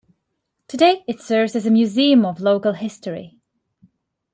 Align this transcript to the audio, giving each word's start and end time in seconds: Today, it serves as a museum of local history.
Today, 0.67 1.03
it 1.07 1.21
serves 1.21 1.55
as 1.55 1.67
a 1.67 1.69
museum 1.69 2.25
of 2.25 2.41
local 2.41 2.73
history. 2.73 3.37